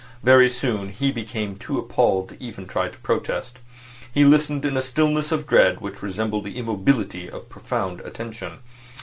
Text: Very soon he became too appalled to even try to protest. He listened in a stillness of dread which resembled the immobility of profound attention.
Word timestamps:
Very 0.23 0.49
soon 0.49 0.89
he 0.89 1.11
became 1.11 1.55
too 1.57 1.77
appalled 1.77 2.29
to 2.29 2.43
even 2.43 2.65
try 2.65 2.87
to 2.87 2.97
protest. 3.01 3.59
He 4.11 4.25
listened 4.25 4.65
in 4.65 4.75
a 4.75 4.81
stillness 4.81 5.31
of 5.31 5.45
dread 5.45 5.79
which 5.79 6.01
resembled 6.01 6.45
the 6.45 6.57
immobility 6.57 7.29
of 7.29 7.49
profound 7.49 7.99
attention. 7.99 8.61